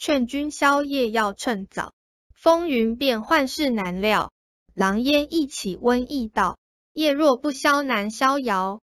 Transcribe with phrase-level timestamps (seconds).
[0.00, 1.92] 劝君宵夜要趁早
[2.32, 4.32] 风云变幻事难料
[4.72, 6.56] 狼烟一起瘟疫到
[6.94, 8.80] 夜若不消难逍遥。